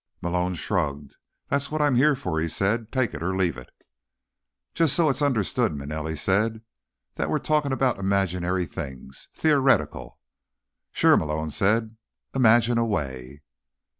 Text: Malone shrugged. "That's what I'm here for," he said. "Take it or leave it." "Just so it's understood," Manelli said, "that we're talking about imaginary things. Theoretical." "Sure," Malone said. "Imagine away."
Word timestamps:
Malone 0.19 0.55
shrugged. 0.55 1.17
"That's 1.49 1.69
what 1.69 1.79
I'm 1.79 1.93
here 1.93 2.15
for," 2.15 2.39
he 2.39 2.47
said. 2.47 2.91
"Take 2.91 3.13
it 3.13 3.21
or 3.21 3.37
leave 3.37 3.55
it." 3.55 3.69
"Just 4.73 4.95
so 4.95 5.09
it's 5.09 5.21
understood," 5.21 5.73
Manelli 5.75 6.15
said, 6.17 6.63
"that 7.17 7.29
we're 7.29 7.37
talking 7.37 7.71
about 7.71 7.99
imaginary 7.99 8.65
things. 8.65 9.27
Theoretical." 9.35 10.17
"Sure," 10.91 11.17
Malone 11.17 11.51
said. 11.51 11.97
"Imagine 12.33 12.79
away." 12.79 13.43